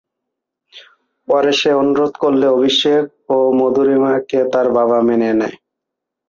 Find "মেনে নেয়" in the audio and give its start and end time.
5.07-5.55